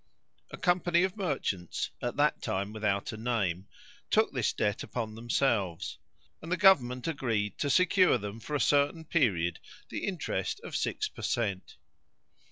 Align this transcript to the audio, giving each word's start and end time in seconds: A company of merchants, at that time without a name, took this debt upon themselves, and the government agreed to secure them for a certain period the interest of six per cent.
A 0.49 0.57
company 0.57 1.03
of 1.03 1.15
merchants, 1.15 1.91
at 2.01 2.15
that 2.15 2.41
time 2.41 2.73
without 2.73 3.11
a 3.11 3.17
name, 3.17 3.67
took 4.09 4.33
this 4.33 4.51
debt 4.51 4.81
upon 4.81 5.13
themselves, 5.13 5.99
and 6.41 6.51
the 6.51 6.57
government 6.57 7.07
agreed 7.07 7.59
to 7.59 7.69
secure 7.69 8.17
them 8.17 8.39
for 8.39 8.55
a 8.55 8.59
certain 8.59 9.05
period 9.05 9.59
the 9.89 10.05
interest 10.07 10.59
of 10.61 10.75
six 10.75 11.07
per 11.07 11.21
cent. 11.21 11.77